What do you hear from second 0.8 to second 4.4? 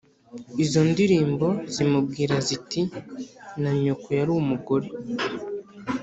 ndirimbo zimubwira ziti ’na nyoko yari